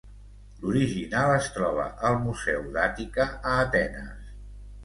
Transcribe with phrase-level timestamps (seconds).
[0.61, 4.35] L'original es troba al Museu d'Àtica, a Atenes.